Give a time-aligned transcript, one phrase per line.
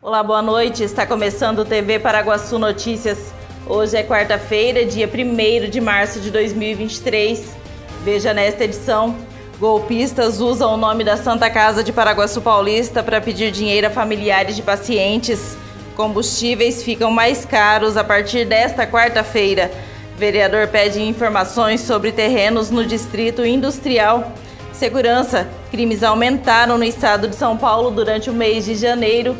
[0.00, 0.84] Olá, boa noite.
[0.84, 3.18] Está começando o TV Paraguaçu Notícias.
[3.66, 7.56] Hoje é quarta-feira, dia 1 de março de 2023.
[8.04, 9.16] Veja nesta edição:
[9.58, 14.54] golpistas usam o nome da Santa Casa de Paraguaçu Paulista para pedir dinheiro a familiares
[14.54, 15.56] de pacientes.
[15.96, 19.68] Combustíveis ficam mais caros a partir desta quarta-feira.
[20.16, 24.32] Vereador pede informações sobre terrenos no Distrito Industrial.
[24.72, 29.36] Segurança: crimes aumentaram no estado de São Paulo durante o mês de janeiro.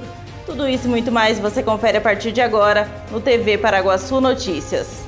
[0.48, 5.07] Tudo isso e muito mais você confere a partir de agora no TV Paraguaçu Notícias.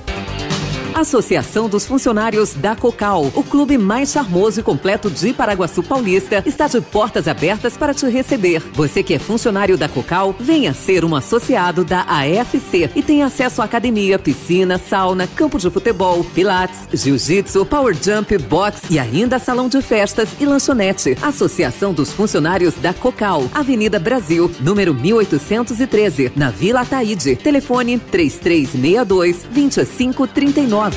[0.95, 6.67] Associação dos Funcionários da Cocal, o clube mais charmoso e completo de Paraguaçu Paulista, está
[6.67, 8.63] de portas abertas para te receber.
[8.73, 13.63] Você que é funcionário da Cocal, venha ser um associado da AFC e tem acesso
[13.63, 19.69] à academia, piscina, sauna, campo de futebol, pilates, jiu-jitsu, power jump, box e ainda salão
[19.69, 21.17] de festas e lanchonete.
[21.23, 27.37] Associação dos Funcionários da Cocal, Avenida Brasil, número 1813, na Vila Ataíde.
[27.37, 30.90] Telefone 3362 2539.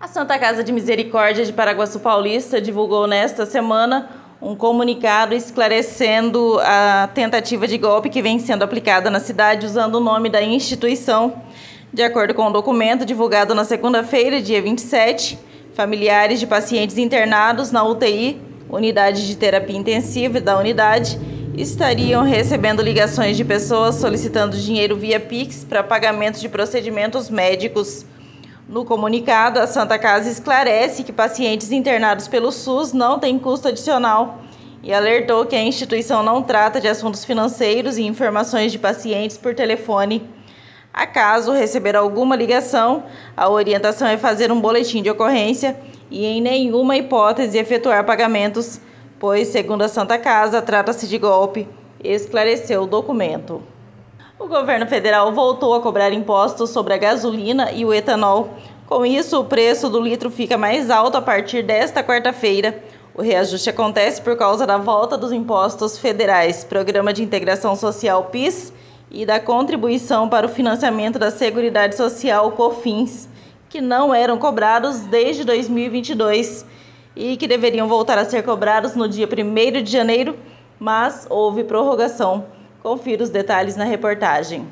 [0.00, 4.08] A Santa Casa de Misericórdia de Paraguaçu Paulista divulgou nesta semana
[4.40, 10.00] um comunicado esclarecendo a tentativa de golpe que vem sendo aplicada na cidade usando o
[10.00, 11.42] nome da instituição
[11.92, 15.38] de acordo com o um documento divulgado na segunda-feira, dia 27,
[15.74, 18.40] familiares de pacientes internados na UTI,
[18.70, 21.20] unidade de terapia intensiva da unidade,
[21.54, 28.06] estariam recebendo ligações de pessoas solicitando dinheiro via Pix para pagamento de procedimentos médicos.
[28.66, 34.40] No comunicado, a Santa Casa esclarece que pacientes internados pelo SUS não têm custo adicional
[34.82, 39.54] e alertou que a instituição não trata de assuntos financeiros e informações de pacientes por
[39.54, 40.26] telefone.
[40.92, 43.04] Acaso receber alguma ligação,
[43.34, 45.74] a orientação é fazer um boletim de ocorrência
[46.10, 48.78] e em nenhuma hipótese efetuar pagamentos,
[49.18, 51.66] pois, segundo a Santa Casa, trata-se de golpe,
[52.04, 53.62] esclareceu o documento.
[54.38, 58.50] O governo federal voltou a cobrar impostos sobre a gasolina e o etanol.
[58.86, 62.82] Com isso, o preço do litro fica mais alto a partir desta quarta-feira.
[63.14, 68.74] O reajuste acontece por causa da volta dos impostos federais, Programa de Integração Social PIS
[69.12, 73.28] e da contribuição para o financiamento da Seguridade Social COFINS,
[73.68, 76.64] que não eram cobrados desde 2022
[77.14, 80.36] e que deveriam voltar a ser cobrados no dia 1 de janeiro,
[80.80, 82.46] mas houve prorrogação.
[82.82, 84.66] Confira os detalhes na reportagem.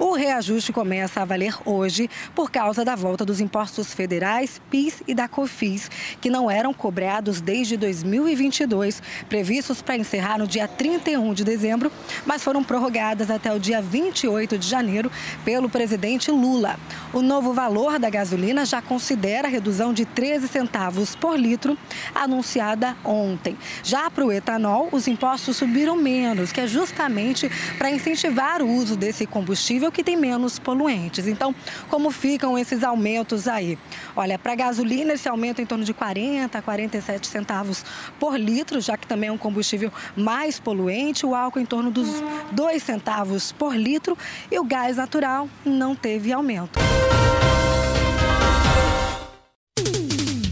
[0.00, 5.14] O reajuste começa a valer hoje por causa da volta dos impostos federais, PIS e
[5.14, 5.90] da COFIS,
[6.22, 11.92] que não eram cobrados desde 2022, previstos para encerrar no dia 31 de dezembro,
[12.24, 15.12] mas foram prorrogadas até o dia 28 de janeiro
[15.44, 16.80] pelo presidente Lula.
[17.12, 21.76] O novo valor da gasolina já considera a redução de 13 centavos por litro
[22.14, 23.54] anunciada ontem.
[23.84, 28.96] Já para o etanol, os impostos subiram menos, que é justamente para incentivar o uso
[28.96, 31.26] desse combustível que tem menos poluentes.
[31.26, 31.54] Então,
[31.88, 33.78] como ficam esses aumentos aí?
[34.16, 37.84] Olha, para gasolina esse aumento é em torno de 40 a 47 centavos
[38.18, 42.08] por litro, já que também é um combustível mais poluente, o álcool em torno dos
[42.52, 44.16] 2 centavos por litro
[44.50, 46.78] e o gás natural não teve aumento.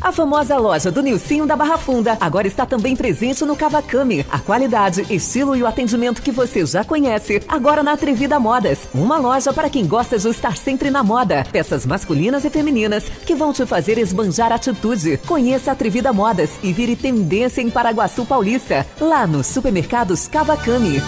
[0.01, 4.25] A famosa loja do Nilcinho da Barra Funda agora está também presente no Cavacame.
[4.31, 8.89] A qualidade, estilo e o atendimento que você já conhece, agora na Atrevida Modas.
[8.95, 11.45] Uma loja para quem gosta de estar sempre na moda.
[11.51, 15.19] Peças masculinas e femininas que vão te fazer esbanjar atitude.
[15.27, 21.03] Conheça a Atrevida Modas e vire tendência em Paraguaçu Paulista, lá nos supermercados Cavacame.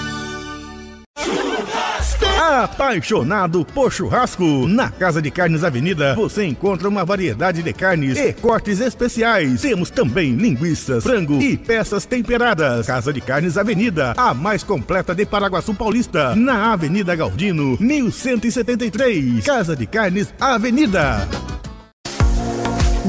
[2.50, 4.66] Apaixonado por churrasco?
[4.66, 9.60] Na Casa de Carnes Avenida você encontra uma variedade de carnes e cortes especiais.
[9.60, 12.88] Temos também linguiças, frango e peças temperadas.
[12.88, 19.44] Casa de Carnes Avenida, a mais completa de Paraguaçu Paulista, na Avenida Galdino, 1173.
[19.44, 21.28] Casa de Carnes Avenida.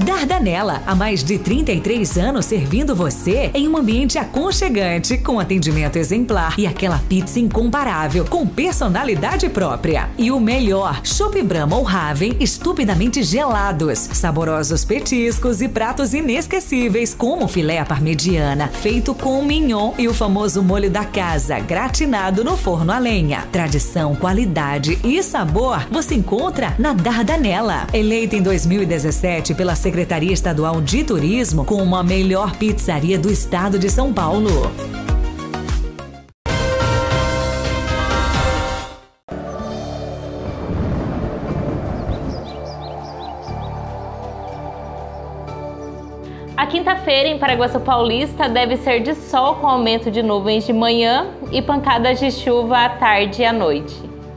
[0.06, 6.56] Dardanella, há mais de 33 anos servindo você em um ambiente aconchegante, com atendimento exemplar
[6.58, 10.10] e aquela pizza incomparável, com personalidade própria.
[10.18, 17.48] E o melhor, Chopp Brahma ou Raven estupidamente gelados, saborosos petiscos e pratos inesquecíveis, como
[17.48, 22.98] filé parmegiana, feito com mignon e o famoso molho da casa, gratinado no forno a
[22.98, 23.48] lenha.
[23.52, 27.86] Tradição, qualidade e sabor você encontra na Dardanella.
[27.94, 33.90] Eleita em 2017 pela Secretaria Estadual de Turismo com uma melhor pizzaria do estado de
[33.90, 34.72] São Paulo.
[46.56, 51.32] A quinta-feira em Paraguaçu Paulista deve ser de sol com aumento de nuvens de manhã
[51.52, 53.94] e pancadas de chuva à tarde e à noite.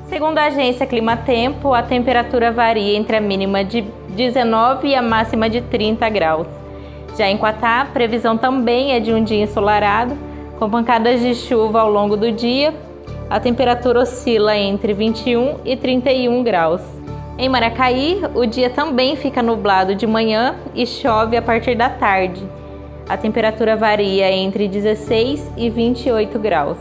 [0.09, 3.83] Segundo a agência Climatempo, a temperatura varia entre a mínima de
[4.15, 6.47] 19 e a máxima de 30 graus.
[7.17, 10.17] Já em Quatá, a previsão também é de um dia ensolarado,
[10.59, 12.75] com pancadas de chuva ao longo do dia.
[13.31, 16.83] A temperatura oscila entre 21 e 31 graus.
[17.37, 22.43] Em Maracaí, o dia também fica nublado de manhã e chove a partir da tarde.
[23.09, 26.79] A temperatura varia entre 16 e 28 graus.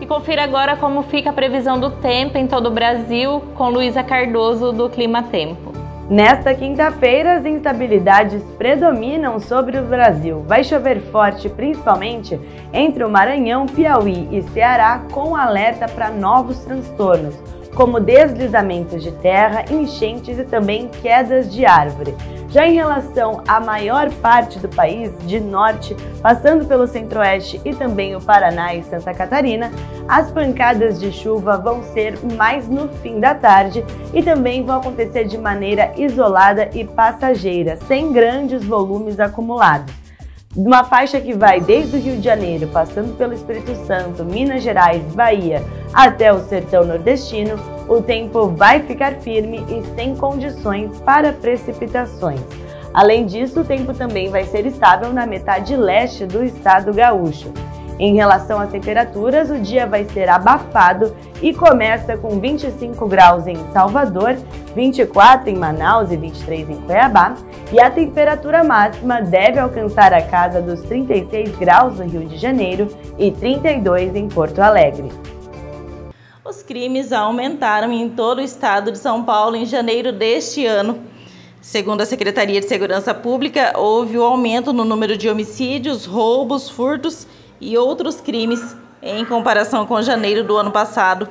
[0.00, 4.02] E confira agora como fica a previsão do tempo em todo o Brasil com Luísa
[4.02, 5.71] Cardoso do Clima Tempo.
[6.10, 10.42] Nesta quinta-feira, as instabilidades predominam sobre o Brasil.
[10.46, 12.38] Vai chover forte, principalmente
[12.72, 19.64] entre o Maranhão, Piauí e Ceará, com alerta para novos transtornos como deslizamentos de terra,
[19.70, 22.14] enchentes e também quedas de árvore.
[22.48, 28.14] Já em relação à maior parte do país, de norte, passando pelo centro-oeste e também
[28.14, 29.70] o Paraná e Santa Catarina,
[30.06, 33.82] as pancadas de chuva vão ser mais no fim da tarde
[34.12, 40.01] e também vão acontecer de maneira isolada e passageira, sem grandes volumes acumulados
[40.56, 45.02] uma faixa que vai desde o Rio de Janeiro, passando pelo Espírito Santo, Minas Gerais,
[45.14, 45.62] Bahia,
[45.92, 47.56] até o sertão nordestino,
[47.88, 52.40] o tempo vai ficar firme e sem condições para precipitações.
[52.92, 57.50] Além disso, o tempo também vai ser estável na metade leste do estado gaúcho.
[57.98, 63.56] Em relação às temperaturas, o dia vai ser abafado e começa com 25 graus em
[63.72, 64.36] Salvador,
[64.74, 67.34] 24 em Manaus e 23 em Cuiabá,
[67.70, 72.88] e a temperatura máxima deve alcançar a casa dos 36 graus no Rio de Janeiro
[73.18, 75.10] e 32 em Porto Alegre.
[76.44, 80.98] Os crimes aumentaram em todo o estado de São Paulo em janeiro deste ano.
[81.60, 86.68] Segundo a Secretaria de Segurança Pública, houve o um aumento no número de homicídios, roubos,
[86.68, 87.41] furtos e
[87.78, 91.28] outros crimes em comparação com janeiro do ano passado.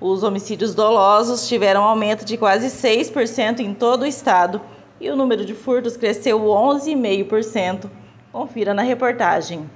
[0.00, 4.60] Os homicídios dolosos tiveram aumento de quase 6% em todo o estado
[5.00, 7.90] e o número de furtos cresceu 11,5%.
[8.32, 9.68] Confira na reportagem.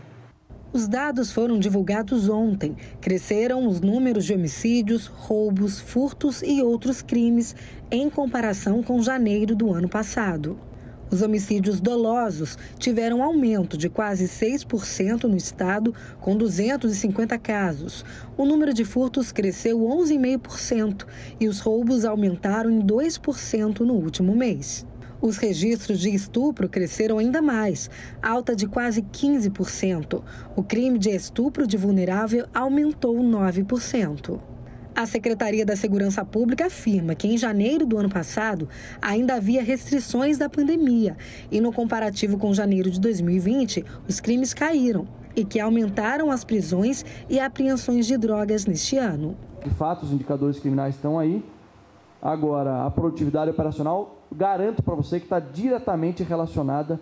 [0.72, 2.76] Os dados foram divulgados ontem.
[3.00, 7.56] Cresceram os números de homicídios, roubos, furtos e outros crimes
[7.90, 10.58] em comparação com janeiro do ano passado.
[11.10, 18.04] Os homicídios dolosos tiveram aumento de quase 6% no estado, com 250 casos.
[18.36, 21.06] O número de furtos cresceu 11,5%
[21.38, 24.84] e os roubos aumentaram em 2% no último mês.
[25.20, 27.88] Os registros de estupro cresceram ainda mais,
[28.20, 30.22] alta de quase 15%.
[30.54, 34.55] O crime de estupro de vulnerável aumentou 9%.
[34.96, 38.66] A Secretaria da Segurança Pública afirma que em janeiro do ano passado
[39.02, 41.18] ainda havia restrições da pandemia
[41.52, 45.06] e, no comparativo com janeiro de 2020, os crimes caíram
[45.36, 49.36] e que aumentaram as prisões e apreensões de drogas neste ano.
[49.62, 51.44] De fato, os indicadores criminais estão aí.
[52.22, 56.98] Agora, a produtividade operacional, garanto para você que está diretamente relacionada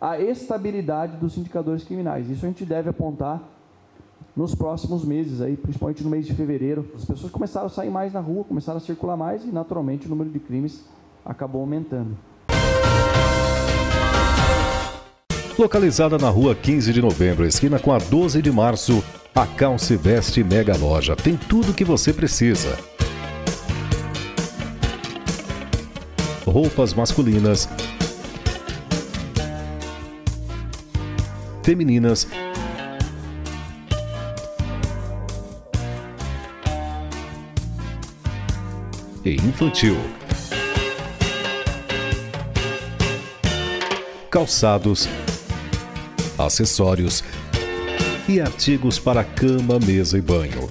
[0.00, 2.30] à estabilidade dos indicadores criminais.
[2.30, 3.55] Isso a gente deve apontar
[4.36, 6.86] nos próximos meses, aí, principalmente no mês de fevereiro.
[6.94, 10.10] As pessoas começaram a sair mais na rua, começaram a circular mais e, naturalmente, o
[10.10, 10.84] número de crimes
[11.24, 12.16] acabou aumentando.
[15.58, 19.02] Localizada na rua 15 de novembro, esquina com a 12 de março,
[19.34, 22.76] a Calce Veste Mega Loja tem tudo o que você precisa.
[26.44, 27.68] Roupas masculinas,
[31.62, 32.28] femininas
[39.26, 39.96] e infantil.
[44.30, 45.08] Calçados,
[46.38, 47.24] acessórios
[48.28, 50.68] e artigos para cama, mesa e banho.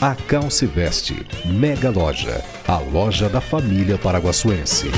[0.00, 4.90] A Calce Veste, Mega Loja, a loja da família paraguaçuense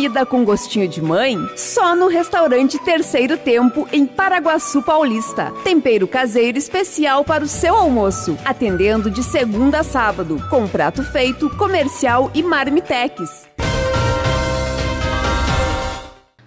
[0.00, 1.36] comida com gostinho de mãe?
[1.54, 5.52] Só no restaurante Terceiro Tempo, em Paraguaçu Paulista.
[5.62, 11.54] Tempero caseiro especial para o seu almoço, atendendo de segunda a sábado, com prato feito,
[11.54, 13.46] comercial e marmitex.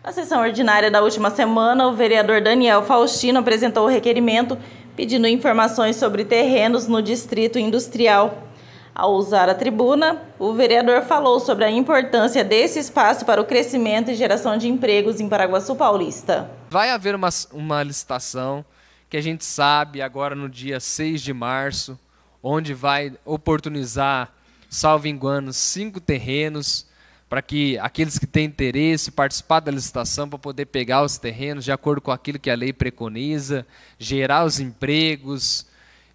[0.03, 4.57] Na sessão ordinária da última semana, o vereador Daniel Faustino apresentou o requerimento
[4.95, 8.47] pedindo informações sobre terrenos no Distrito Industrial.
[8.95, 14.11] Ao usar a tribuna, o vereador falou sobre a importância desse espaço para o crescimento
[14.11, 16.51] e geração de empregos em Paraguaçu Paulista.
[16.69, 18.63] Vai haver uma, uma licitação
[19.09, 21.97] que a gente sabe agora no dia 6 de março,
[22.41, 24.31] onde vai oportunizar,
[24.69, 26.85] salvo engano, cinco terrenos
[27.27, 31.71] para que aqueles que têm interesse participar da licitação para poder pegar os terrenos de
[31.71, 33.65] acordo com aquilo que a lei preconiza,
[33.97, 35.65] gerar os empregos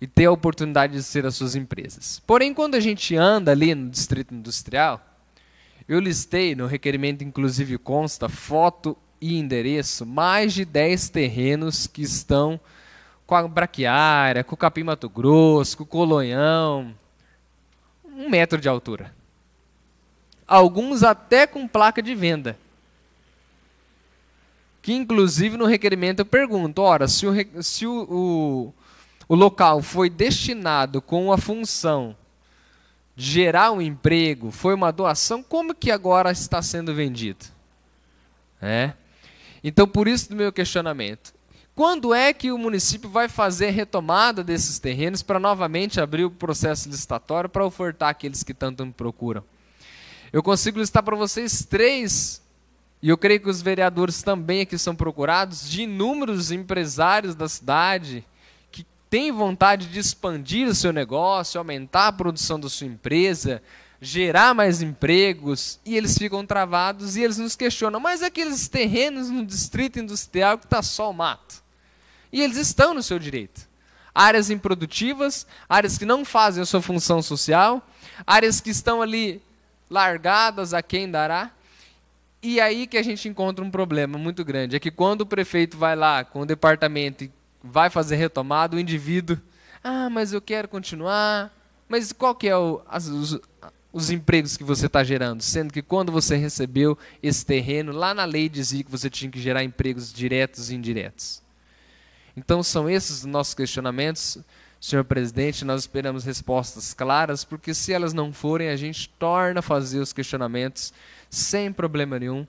[0.00, 2.22] e ter a oportunidade de ser as suas empresas.
[2.26, 5.04] Porém, quando a gente anda ali no distrito industrial,
[5.88, 12.60] eu listei no requerimento, inclusive consta foto e endereço, mais de 10 terrenos que estão
[13.26, 16.94] com a braquiária, com o capim Mato Grosso, com o colonhão,
[18.04, 19.18] um metro de altura
[20.48, 22.58] alguns até com placa de venda.
[24.80, 28.74] Que inclusive no requerimento eu pergunto, ora, se o, se o, o,
[29.28, 32.16] o local foi destinado com a função
[33.14, 37.44] de gerar um emprego, foi uma doação, como que agora está sendo vendido?
[38.62, 38.92] É.
[39.62, 41.34] Então, por isso do meu questionamento.
[41.74, 46.30] Quando é que o município vai fazer a retomada desses terrenos para novamente abrir o
[46.30, 49.44] processo licitatório para ofertar aqueles que tanto me procuram?
[50.32, 52.42] Eu consigo listar para vocês três,
[53.02, 58.24] e eu creio que os vereadores também aqui são procurados, de inúmeros empresários da cidade
[59.10, 63.62] têm vontade de expandir o seu negócio, aumentar a produção da sua empresa,
[64.00, 69.44] gerar mais empregos, e eles ficam travados e eles nos questionam, mas aqueles terrenos no
[69.44, 71.62] distrito industrial que está só o mato.
[72.32, 73.66] E eles estão no seu direito.
[74.14, 77.86] Áreas improdutivas, áreas que não fazem a sua função social,
[78.26, 79.42] áreas que estão ali
[79.88, 81.50] largadas a quem dará.
[82.42, 85.76] E aí que a gente encontra um problema muito grande, é que quando o prefeito
[85.76, 89.38] vai lá com o departamento e vai fazer retomada, o indivíduo,
[89.82, 91.52] ah, mas eu quero continuar,
[91.88, 93.40] mas qual que é o, as, os,
[93.92, 95.42] os empregos que você está gerando?
[95.42, 99.40] Sendo que quando você recebeu esse terreno, lá na lei dizia que você tinha que
[99.40, 101.42] gerar empregos diretos e indiretos.
[102.36, 104.38] Então são esses os nossos questionamentos.
[104.80, 109.62] Senhor presidente, nós esperamos respostas claras, porque se elas não forem, a gente torna a
[109.62, 110.92] fazer os questionamentos
[111.28, 112.46] sem problema nenhum,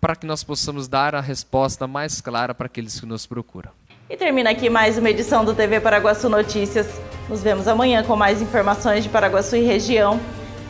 [0.00, 3.72] para que nós possamos dar a resposta mais clara para aqueles que nos procuram.
[4.08, 6.86] E termina aqui mais uma edição do TV Paraguaçu Notícias.
[7.28, 10.20] Nos vemos amanhã com mais informações de Paraguaçu e região.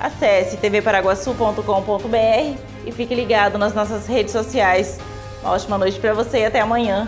[0.01, 4.99] Acesse tvparaguaçu.com.br e fique ligado nas nossas redes sociais.
[5.43, 7.07] Uma ótima noite para você e até amanhã.